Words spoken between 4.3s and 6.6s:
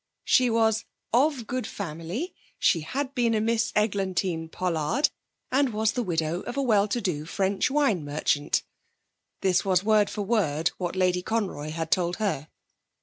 Pollard, and was the widow of